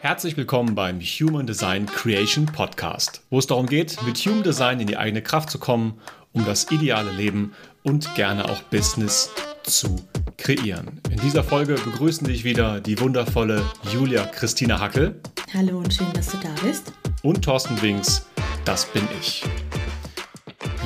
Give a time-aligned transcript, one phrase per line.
[0.00, 4.86] Herzlich willkommen beim Human Design Creation Podcast, wo es darum geht, mit Human Design in
[4.86, 6.00] die eigene Kraft zu kommen,
[6.32, 7.52] um das ideale Leben
[7.84, 9.30] und gerne auch Business
[9.62, 10.04] zu
[10.38, 11.00] kreieren.
[11.10, 15.20] In dieser Folge begrüßen dich wieder die wundervolle Julia Christina Hackel.
[15.54, 16.92] Hallo und schön, dass du da bist.
[17.22, 18.26] Und Thorsten Wings,
[18.64, 19.44] das bin ich.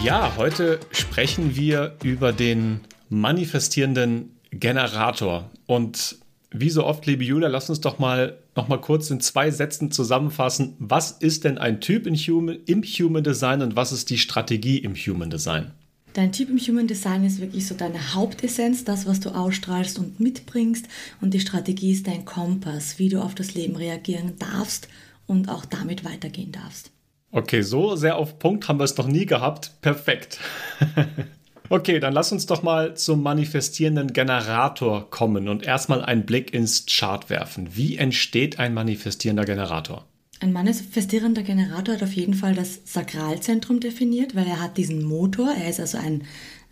[0.02, 5.50] Ja, heute sprechen wir über den manifestierenden Generator.
[5.66, 6.18] Und
[6.60, 9.90] wie so oft, liebe Julia, lass uns doch mal noch mal kurz in zwei Sätzen
[9.90, 10.74] zusammenfassen.
[10.78, 14.94] Was ist denn ein Typ Human, im Human Design und was ist die Strategie im
[14.94, 15.72] Human Design?
[16.14, 20.18] Dein Typ im Human Design ist wirklich so deine Hauptessenz, das, was du ausstrahlst und
[20.18, 20.86] mitbringst.
[21.20, 24.88] Und die Strategie ist dein Kompass, wie du auf das Leben reagieren darfst
[25.26, 26.90] und auch damit weitergehen darfst.
[27.32, 29.72] Okay, so sehr auf Punkt haben wir es noch nie gehabt.
[29.82, 30.38] Perfekt.
[31.68, 36.86] okay, dann lass uns doch mal zum manifestierenden Generator kommen und erstmal einen Blick ins
[36.86, 37.68] Chart werfen.
[37.74, 40.06] Wie entsteht ein manifestierender Generator?
[40.40, 45.50] Ein manifestierender Generator hat auf jeden Fall das Sakralzentrum definiert, weil er hat diesen Motor,
[45.58, 46.24] er ist also ein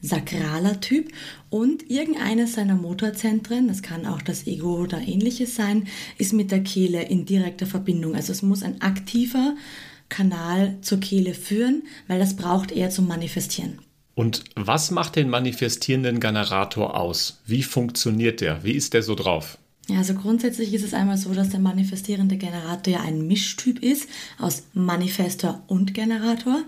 [0.03, 1.11] sakraler Typ
[1.49, 5.89] und irgendeines seiner Motorzentren, das kann auch das Ego oder ähnliches sein,
[6.19, 8.15] ist mit der Kehle in direkter Verbindung.
[8.15, 9.57] Also es muss ein aktiver
[10.11, 13.79] Kanal zur Kehle führen, weil das braucht er zum Manifestieren.
[14.15, 17.41] Und was macht den manifestierenden Generator aus?
[17.47, 18.63] Wie funktioniert der?
[18.63, 19.59] Wie ist der so drauf?
[19.89, 24.09] Ja, also grundsätzlich ist es einmal so, dass der manifestierende Generator ja ein Mischtyp ist
[24.39, 26.63] aus Manifestor und Generator.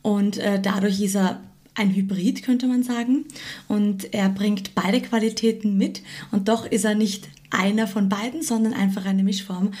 [0.00, 1.40] Und äh, dadurch ist er
[1.74, 3.26] ein Hybrid, könnte man sagen.
[3.68, 6.02] Und er bringt beide Qualitäten mit.
[6.32, 9.72] Und doch ist er nicht einer von beiden, sondern einfach eine Mischform.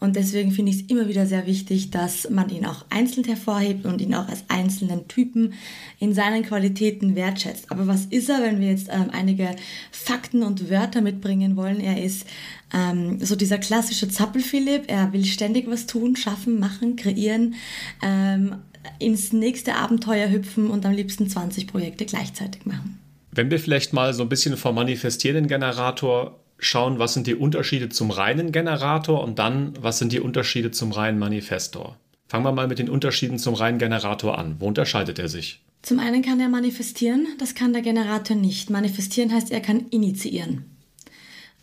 [0.00, 3.84] Und deswegen finde ich es immer wieder sehr wichtig, dass man ihn auch einzeln hervorhebt
[3.84, 5.54] und ihn auch als einzelnen Typen
[5.98, 7.70] in seinen Qualitäten wertschätzt.
[7.70, 9.56] Aber was ist er, wenn wir jetzt ähm, einige
[9.90, 11.80] Fakten und Wörter mitbringen wollen?
[11.80, 12.26] Er ist
[12.72, 14.84] ähm, so dieser klassische Zappelphilipp.
[14.86, 17.54] Er will ständig was tun, schaffen, machen, kreieren,
[18.02, 18.56] ähm,
[19.00, 23.00] ins nächste Abenteuer hüpfen und am liebsten 20 Projekte gleichzeitig machen.
[23.32, 27.88] Wenn wir vielleicht mal so ein bisschen vom manifestierenden Generator schauen, was sind die Unterschiede
[27.88, 31.96] zum reinen Generator und dann, was sind die Unterschiede zum reinen Manifestor.
[32.26, 34.56] Fangen wir mal mit den Unterschieden zum reinen Generator an.
[34.58, 35.62] Wo unterscheidet er sich?
[35.82, 38.68] Zum einen kann er manifestieren, das kann der Generator nicht.
[38.68, 40.77] Manifestieren heißt, er kann initiieren.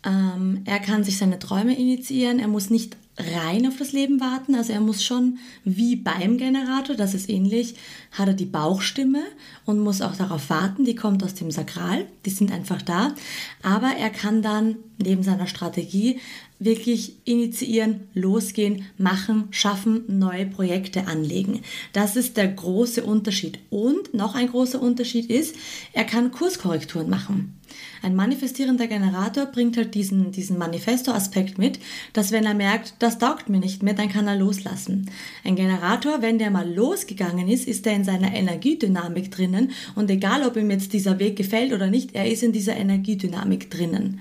[0.04, 4.54] Ähm, er kann sich seine Träume initiieren, er muss nicht rein auf das Leben warten.
[4.54, 7.74] Also er muss schon wie beim Generator, das ist ähnlich,
[8.12, 9.22] hat er die Bauchstimme
[9.64, 10.84] und muss auch darauf warten.
[10.84, 13.14] Die kommt aus dem Sakral, die sind einfach da.
[13.62, 16.20] Aber er kann dann neben seiner Strategie
[16.58, 21.60] wirklich initiieren, losgehen, machen, schaffen, neue Projekte anlegen.
[21.92, 23.58] Das ist der große Unterschied.
[23.68, 25.54] Und noch ein großer Unterschied ist,
[25.92, 27.58] er kann Kurskorrekturen machen.
[28.02, 31.78] Ein manifestierender Generator bringt halt diesen, diesen Manifesto-Aspekt mit,
[32.12, 35.10] dass wenn er merkt, das taugt mir nicht mehr, dann kann er loslassen.
[35.44, 40.46] Ein Generator, wenn der mal losgegangen ist, ist er in seiner Energiedynamik drinnen und egal,
[40.46, 44.20] ob ihm jetzt dieser Weg gefällt oder nicht, er ist in dieser Energiedynamik drinnen.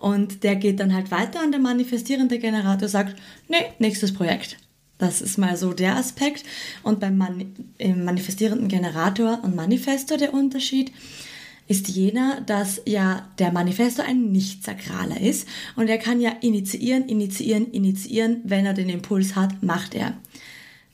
[0.00, 3.16] Und der geht dann halt weiter und der manifestierende Generator sagt,
[3.48, 4.58] nee, nächstes Projekt.
[4.98, 6.44] Das ist mal so der Aspekt.
[6.82, 7.46] Und beim Mani
[7.78, 10.92] manifestierenden Generator und Manifestor der Unterschied
[11.68, 17.70] ist jener, dass ja der Manifesto ein nicht-sakraler ist und er kann ja initiieren, initiieren,
[17.72, 20.16] initiieren, wenn er den Impuls hat, macht er.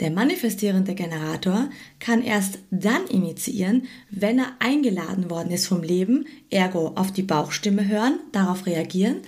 [0.01, 1.69] Der manifestierende Generator
[2.01, 7.87] kann erst dann initiieren, wenn er eingeladen worden ist vom Leben, ergo auf die Bauchstimme
[7.87, 9.19] hören, darauf reagieren.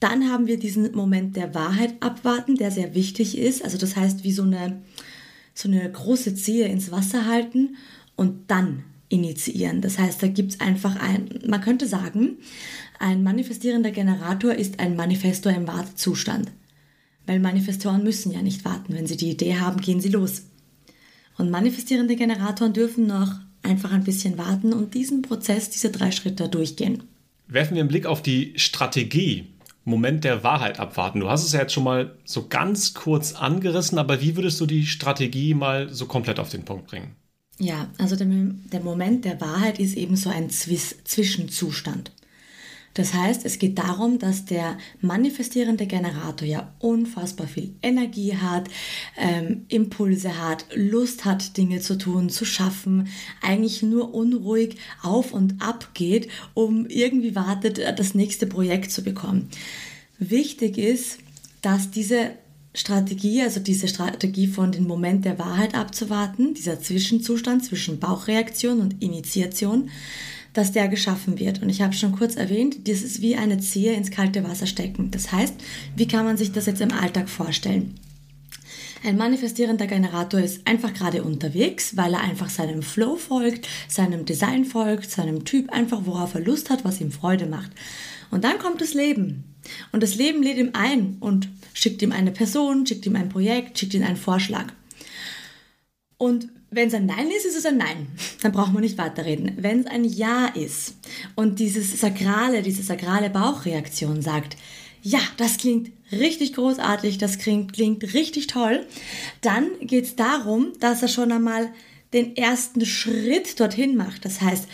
[0.00, 3.62] Dann haben wir diesen Moment der Wahrheit abwarten, der sehr wichtig ist.
[3.62, 4.82] Also das heißt, wie so eine,
[5.54, 7.76] so eine große Zehe ins Wasser halten
[8.16, 9.80] und dann initiieren.
[9.80, 12.38] Das heißt, da gibt es einfach ein, man könnte sagen,
[12.98, 16.50] ein manifestierender Generator ist ein Manifestor im Wartezustand.
[17.26, 18.94] Weil Manifestoren müssen ja nicht warten.
[18.94, 20.44] Wenn sie die Idee haben, gehen sie los.
[21.36, 26.48] Und manifestierende Generatoren dürfen noch einfach ein bisschen warten und diesen Prozess, diese drei Schritte
[26.48, 27.02] durchgehen.
[27.48, 29.48] Werfen wir einen Blick auf die Strategie.
[29.84, 31.20] Moment der Wahrheit abwarten.
[31.20, 34.66] Du hast es ja jetzt schon mal so ganz kurz angerissen, aber wie würdest du
[34.66, 37.14] die Strategie mal so komplett auf den Punkt bringen?
[37.58, 42.12] Ja, also der, der Moment der Wahrheit ist eben so ein Zwiss Zwischenzustand.
[42.96, 48.68] Das heißt, es geht darum, dass der manifestierende Generator ja unfassbar viel Energie hat,
[49.18, 53.08] ähm, Impulse hat, Lust hat, Dinge zu tun, zu schaffen,
[53.42, 59.50] eigentlich nur unruhig auf und ab geht, um irgendwie wartet, das nächste Projekt zu bekommen.
[60.18, 61.18] Wichtig ist,
[61.60, 62.30] dass diese
[62.76, 69.02] Strategie, also diese Strategie von den Moment der Wahrheit abzuwarten, dieser Zwischenzustand zwischen Bauchreaktion und
[69.02, 69.88] Initiation,
[70.52, 71.62] dass der geschaffen wird.
[71.62, 75.10] Und ich habe schon kurz erwähnt, das ist wie eine Zehe ins kalte Wasser stecken.
[75.10, 75.54] Das heißt,
[75.96, 77.94] wie kann man sich das jetzt im Alltag vorstellen?
[79.02, 84.66] Ein manifestierender Generator ist einfach gerade unterwegs, weil er einfach seinem Flow folgt, seinem Design
[84.66, 87.70] folgt, seinem Typ einfach, worauf er Lust hat, was ihm Freude macht.
[88.30, 89.44] Und dann kommt das Leben.
[89.92, 93.78] Und das Leben lädt ihm ein und schickt ihm eine Person, schickt ihm ein Projekt,
[93.78, 94.72] schickt ihm einen Vorschlag.
[96.16, 98.08] Und wenn es ein Nein ist, ist es ein Nein.
[98.40, 99.52] Dann braucht man nicht weiterreden.
[99.58, 100.96] Wenn es ein Ja ist
[101.34, 104.56] und dieses sakrale, diese sakrale Bauchreaktion sagt,
[105.02, 108.86] ja, das klingt richtig großartig, das klingt, klingt richtig toll,
[109.42, 111.70] dann geht es darum, dass er schon einmal
[112.14, 114.24] den ersten Schritt dorthin macht.
[114.24, 114.66] Das heißt,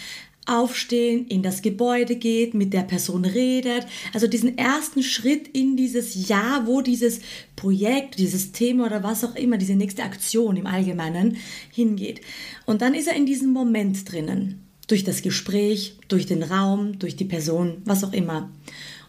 [0.47, 3.87] aufstehen, in das Gebäude geht, mit der Person redet.
[4.12, 7.21] Also diesen ersten Schritt in dieses Jahr, wo dieses
[7.55, 11.37] Projekt, dieses Thema oder was auch immer, diese nächste Aktion im Allgemeinen
[11.71, 12.21] hingeht.
[12.67, 14.67] Und dann ist er in diesem Moment drinnen.
[14.89, 18.50] Durch das Gespräch, durch den Raum, durch die Person, was auch immer.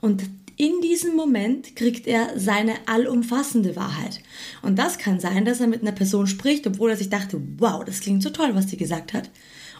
[0.01, 0.24] Und
[0.56, 4.21] in diesem Moment kriegt er seine allumfassende Wahrheit.
[4.62, 7.83] Und das kann sein, dass er mit einer Person spricht, obwohl er sich dachte, wow,
[7.83, 9.31] das klingt so toll, was sie gesagt hat.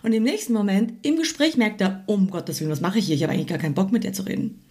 [0.04, 3.16] Und im nächsten Moment im Gespräch merkt er, um Gottes Willen, was mache ich hier?
[3.16, 4.62] Ich habe eigentlich gar keinen Bock mit dir zu reden.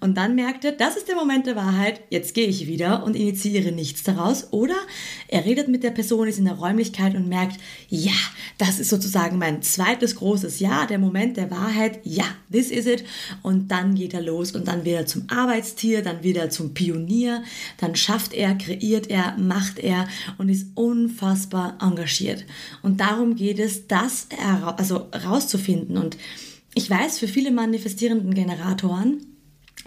[0.00, 3.16] Und dann merkt er, das ist der Moment der Wahrheit, jetzt gehe ich wieder und
[3.16, 4.48] initiiere nichts daraus.
[4.52, 4.76] Oder
[5.28, 8.12] er redet mit der Person, ist in der Räumlichkeit und merkt, ja,
[8.58, 13.04] das ist sozusagen mein zweites großes Ja, der Moment der Wahrheit, ja, this is it.
[13.42, 17.42] Und dann geht er los und dann wieder zum Arbeitstier, dann wieder zum Pionier,
[17.78, 20.08] dann schafft er, kreiert er, macht er
[20.38, 22.44] und ist unfassbar engagiert.
[22.82, 24.28] Und darum geht es, das
[24.76, 25.96] also rauszufinden.
[25.96, 26.16] Und
[26.74, 29.26] ich weiß, für viele manifestierenden Generatoren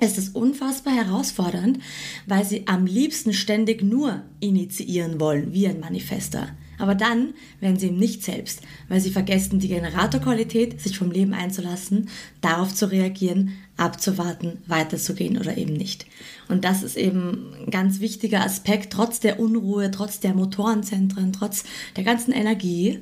[0.05, 1.79] ist es unfassbar herausfordernd,
[2.27, 6.49] weil sie am liebsten ständig nur initiieren wollen, wie ein Manifester.
[6.79, 11.33] Aber dann werden sie ihm nicht selbst, weil sie vergessen, die Generatorqualität, sich vom Leben
[11.33, 12.09] einzulassen,
[12.41, 16.07] darauf zu reagieren, abzuwarten, weiterzugehen oder eben nicht.
[16.49, 21.63] Und das ist eben ein ganz wichtiger Aspekt, trotz der Unruhe, trotz der Motorenzentren, trotz
[21.95, 22.99] der ganzen Energie,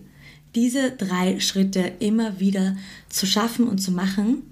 [0.56, 2.76] diese drei Schritte immer wieder
[3.10, 4.44] zu schaffen und zu machen,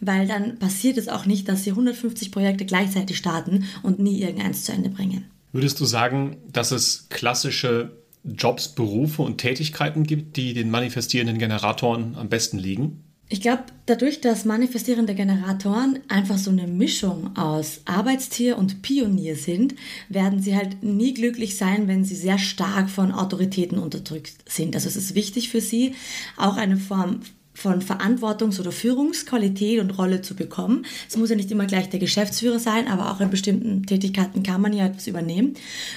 [0.00, 4.64] weil dann passiert es auch nicht, dass sie 150 Projekte gleichzeitig starten und nie irgendeins
[4.64, 5.24] zu Ende bringen.
[5.52, 12.14] Würdest du sagen, dass es klassische Jobs, Berufe und Tätigkeiten gibt, die den manifestierenden Generatoren
[12.16, 13.04] am besten liegen?
[13.30, 19.74] Ich glaube, dadurch, dass manifestierende Generatoren einfach so eine Mischung aus Arbeitstier und Pionier sind,
[20.08, 24.74] werden sie halt nie glücklich sein, wenn sie sehr stark von Autoritäten unterdrückt sind.
[24.74, 25.94] Also es ist wichtig für sie,
[26.38, 27.20] auch eine Form
[27.58, 30.86] von Verantwortungs- oder Führungsqualität und Rolle zu bekommen.
[31.08, 34.60] Es muss ja nicht immer gleich der Geschäftsführer sein, aber auch in bestimmten Tätigkeiten kann
[34.60, 35.54] man ja etwas übernehmen,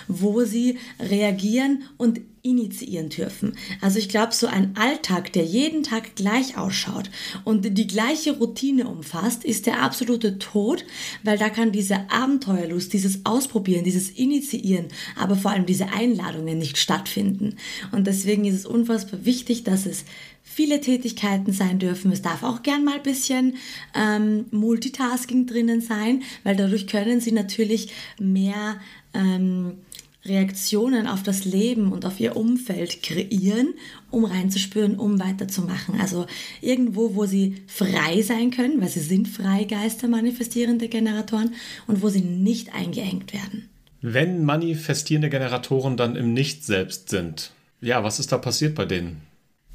[0.08, 3.56] wo sie reagieren und initiieren dürfen.
[3.82, 7.12] Also ich glaube, so ein Alltag, der jeden Tag gleich ausschaut
[7.44, 10.84] und die gleiche Routine umfasst, ist der absolute Tod,
[11.22, 16.80] weil da kann diese Abenteuerlust, dieses Ausprobieren, dieses Initiieren, aber vor allem diese Einladungen nicht
[16.80, 17.58] stattfinden.
[17.92, 20.06] Und deswegen ist es unfassbar wichtig, dass es
[20.54, 22.12] viele Tätigkeiten sein dürfen.
[22.12, 23.56] Es darf auch gern mal ein bisschen
[23.96, 28.80] ähm, Multitasking drinnen sein, weil dadurch können sie natürlich mehr
[29.14, 29.78] ähm,
[30.24, 33.74] Reaktionen auf das Leben und auf ihr Umfeld kreieren,
[34.12, 36.00] um reinzuspüren, um weiterzumachen.
[36.00, 36.28] Also
[36.62, 41.56] irgendwo, wo sie frei sein können, weil sie sind Freigeister, manifestierende Generatoren,
[41.88, 43.70] und wo sie nicht eingeengt werden.
[44.02, 49.22] Wenn manifestierende Generatoren dann im Nicht-Selbst sind, ja, was ist da passiert bei denen?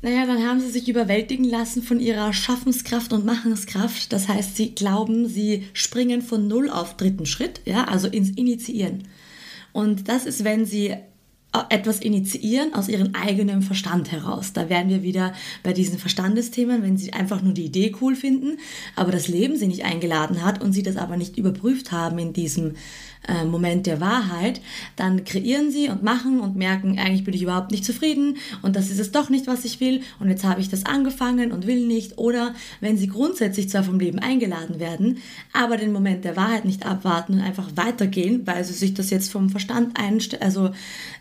[0.07, 4.13] Naja, dann haben sie sich überwältigen lassen von ihrer Schaffenskraft und Machenskraft.
[4.13, 9.09] Das heißt, sie glauben, sie springen von Null auf dritten Schritt, ja, also ins Initiieren.
[9.73, 10.95] Und das ist, wenn sie
[11.71, 14.53] etwas initiieren aus ihrem eigenen Verstand heraus.
[14.53, 18.59] Da wären wir wieder bei diesen Verstandesthemen, wenn sie einfach nur die Idee cool finden,
[18.95, 22.33] aber das Leben sie nicht eingeladen hat und sie das aber nicht überprüft haben in
[22.33, 22.75] diesem
[23.29, 24.61] äh, Moment der Wahrheit,
[24.97, 28.91] dann kreieren sie und machen und merken, eigentlich bin ich überhaupt nicht zufrieden und das
[28.91, 31.87] ist es doch nicht, was ich will und jetzt habe ich das angefangen und will
[31.87, 32.19] nicht.
[32.19, 35.19] Oder wenn sie grundsätzlich zwar vom Leben eingeladen werden,
[35.53, 39.33] aber den Moment der Wahrheit nicht abwarten und einfach weitergehen, weil sie sich das jetzt
[39.33, 39.97] vom Verstand
[40.41, 40.71] also,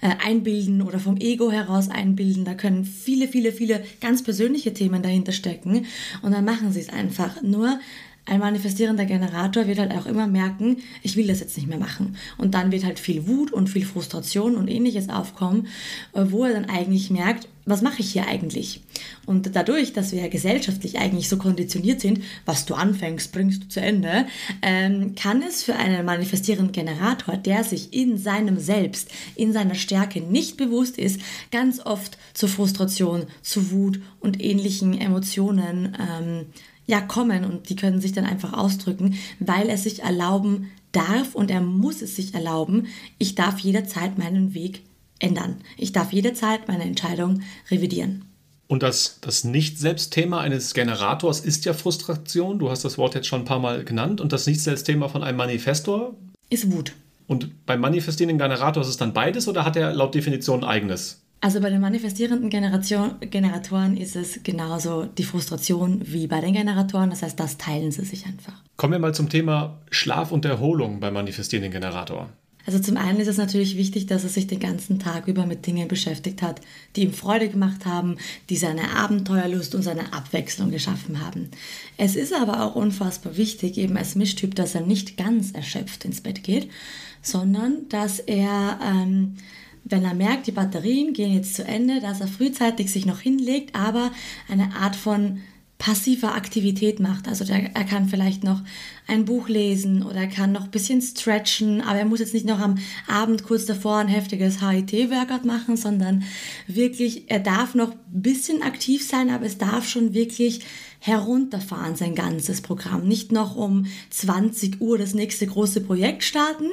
[0.01, 2.45] äh, einbilden oder vom Ego heraus einbilden.
[2.45, 5.86] Da können viele, viele, viele ganz persönliche Themen dahinter stecken
[6.22, 7.41] und dann machen sie es einfach.
[7.41, 7.79] Nur
[8.25, 12.17] ein manifestierender Generator wird halt auch immer merken, ich will das jetzt nicht mehr machen.
[12.38, 15.67] Und dann wird halt viel Wut und viel Frustration und ähnliches aufkommen,
[16.13, 18.81] äh, wo er dann eigentlich merkt, was mache ich hier eigentlich?
[19.25, 23.81] Und dadurch, dass wir gesellschaftlich eigentlich so konditioniert sind, was du anfängst, bringst du zu
[23.81, 24.27] Ende,
[24.62, 30.22] ähm, kann es für einen manifestierenden Generator, der sich in seinem Selbst, in seiner Stärke
[30.22, 31.19] nicht bewusst ist,
[31.51, 36.45] ganz oft zu Frustration, zu Wut und ähnlichen Emotionen ähm,
[36.88, 41.51] ja kommen und die können sich dann einfach ausdrücken, weil er sich erlauben darf und
[41.51, 44.84] er muss es sich erlauben, ich darf jederzeit meinen Weg
[45.19, 45.57] ändern.
[45.77, 47.41] Ich darf jederzeit meine Entscheidung
[47.72, 48.25] revidieren.
[48.67, 52.57] Und das, das Nicht-Selbst-Thema eines Generators ist ja Frustration.
[52.57, 54.22] Du hast das Wort jetzt schon ein paar Mal genannt.
[54.22, 56.15] Und das Nicht-Selbst-Thema von einem Manifestor?
[56.50, 56.93] Ist Wut.
[57.27, 61.22] Und beim manifestierenden Generator ist es dann beides oder hat er laut Definition eigenes?
[61.41, 67.12] Also bei den manifestierenden Generation, Generatoren ist es genauso die Frustration wie bei den Generatoren.
[67.12, 68.53] Das heißt, das teilen sie sich einfach.
[68.77, 72.29] Kommen wir mal zum Thema Schlaf und Erholung beim manifestierenden Generator.
[72.65, 75.65] Also zum einen ist es natürlich wichtig, dass er sich den ganzen Tag über mit
[75.67, 76.62] Dingen beschäftigt hat,
[76.95, 78.17] die ihm Freude gemacht haben,
[78.50, 81.50] die seine Abenteuerlust und seine Abwechslung geschaffen haben.
[81.98, 86.22] Es ist aber auch unfassbar wichtig, eben als Mischtyp, dass er nicht ganz erschöpft ins
[86.22, 86.69] Bett geht,
[87.22, 89.36] sondern dass er, ähm,
[89.84, 93.75] wenn er merkt, die Batterien gehen jetzt zu Ende, dass er frühzeitig sich noch hinlegt,
[93.75, 94.12] aber
[94.50, 95.41] eine Art von
[95.77, 97.27] passiver Aktivität macht.
[97.27, 98.62] Also der, er kann vielleicht noch
[99.08, 102.46] ein Buch lesen oder er kann noch ein bisschen stretchen, aber er muss jetzt nicht
[102.46, 102.75] noch am
[103.08, 106.24] Abend kurz davor ein heftiges HIT-Workout machen, sondern
[106.67, 110.62] wirklich, er darf noch ein bisschen aktiv sein, aber es darf schon wirklich
[111.00, 113.08] herunterfahren, sein ganzes Programm.
[113.08, 116.70] Nicht noch um 20 Uhr das nächste große Projekt starten,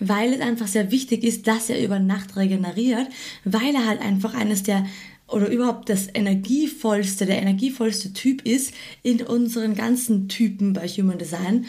[0.00, 3.08] weil es einfach sehr wichtig ist, dass er über Nacht regeneriert,
[3.44, 4.86] weil er halt einfach eines der
[5.26, 11.66] oder überhaupt das energievollste, der energievollste Typ ist in unseren ganzen Typen bei Human Design.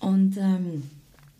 [0.00, 0.82] Und ähm,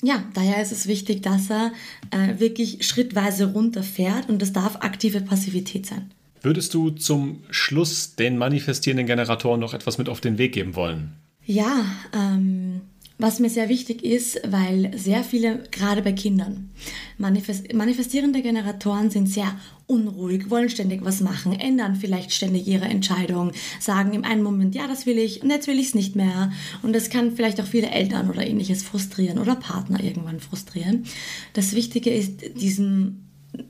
[0.03, 1.73] ja, daher ist es wichtig, dass er
[2.11, 6.11] äh, wirklich schrittweise runterfährt und das darf aktive Passivität sein.
[6.43, 11.13] Würdest du zum Schluss den manifestierenden Generatoren noch etwas mit auf den Weg geben wollen?
[11.45, 12.83] Ja, ähm,
[13.19, 16.71] was mir sehr wichtig ist, weil sehr viele, gerade bei Kindern,
[17.17, 19.57] manifest manifestierende Generatoren sind sehr
[19.87, 24.87] unruhig, wollen ständig was machen, ändern vielleicht ständig ihre Entscheidung, sagen im einen Moment, ja,
[24.87, 26.53] das will ich und jetzt will ich es nicht mehr.
[26.83, 31.05] Und das kann vielleicht auch viele Eltern oder ähnliches frustrieren oder Partner irgendwann frustrieren.
[31.53, 33.26] Das Wichtige ist, diesen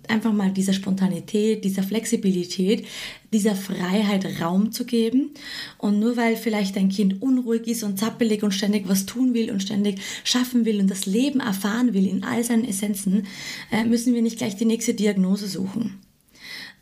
[0.09, 2.87] einfach mal dieser Spontanität, dieser Flexibilität,
[3.33, 5.31] dieser Freiheit Raum zu geben.
[5.78, 9.50] Und nur weil vielleicht ein Kind unruhig ist und zappelig und ständig was tun will
[9.50, 13.26] und ständig schaffen will und das Leben erfahren will in all seinen Essenzen,
[13.71, 16.05] äh, müssen wir nicht gleich die nächste Diagnose suchen.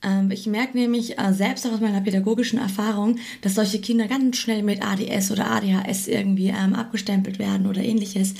[0.04, 4.36] Ähm, ich merke nämlich äh, selbst auch aus meiner pädagogischen Erfahrung, dass solche Kinder ganz
[4.36, 8.34] schnell mit ADS oder ADHS irgendwie ähm, abgestempelt werden oder ähnliches.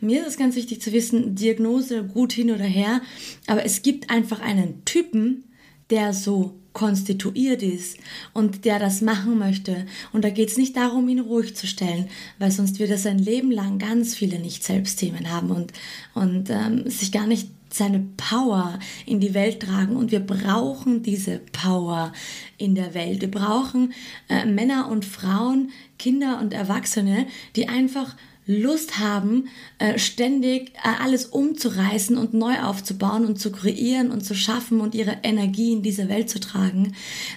[0.00, 3.00] Mir ist es ganz wichtig zu wissen, Diagnose gut hin oder her,
[3.46, 5.44] aber es gibt einfach einen Typen,
[5.90, 7.98] der so konstituiert ist
[8.32, 9.86] und der das machen möchte.
[10.12, 13.18] Und da geht es nicht darum, ihn ruhig zu stellen, weil sonst wird er sein
[13.18, 15.72] Leben lang ganz viele Nicht-Selbst-Themen haben und,
[16.14, 19.96] und ähm, sich gar nicht seine Power in die Welt tragen.
[19.96, 22.12] Und wir brauchen diese Power
[22.58, 23.20] in der Welt.
[23.20, 23.92] Wir brauchen
[24.28, 27.26] äh, Männer und Frauen, Kinder und Erwachsene,
[27.56, 28.16] die einfach
[28.46, 34.34] Lust haben, äh, ständig äh, alles umzureißen und neu aufzubauen und zu kreieren und zu
[34.34, 36.94] schaffen und ihre Energie in diese Welt zu tragen.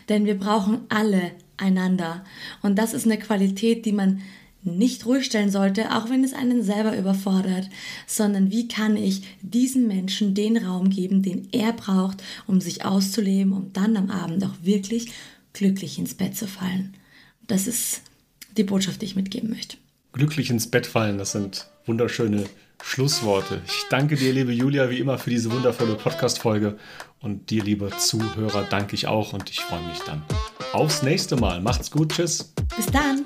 [0.09, 2.23] Denn wir brauchen alle einander.
[2.61, 4.21] Und das ist eine Qualität, die man
[4.67, 7.69] nicht ruhig stellen sollte, auch wenn es einen selber überfordert,
[8.05, 13.53] sondern wie kann ich diesem Menschen den Raum geben, den er braucht, um sich auszuleben,
[13.53, 15.11] um dann am Abend auch wirklich
[15.53, 16.93] glücklich ins Bett zu fallen.
[17.47, 18.01] Das ist
[18.57, 19.77] die Botschaft, die ich mitgeben möchte
[20.17, 21.17] glücklich ins Bett fallen.
[21.17, 22.45] Das sind wunderschöne
[22.83, 23.61] Schlussworte.
[23.65, 26.77] Ich danke dir, liebe Julia, wie immer für diese wundervolle Podcast-Folge.
[27.19, 30.23] Und dir, liebe Zuhörer, danke ich auch und ich freue mich dann
[30.73, 31.61] aufs nächste Mal.
[31.61, 32.53] Macht's gut, tschüss.
[32.75, 33.25] Bis dann.